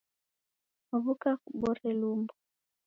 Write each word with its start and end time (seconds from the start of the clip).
W'uka 1.01 1.31
kubore 1.43 1.89
lumbo 1.99 2.33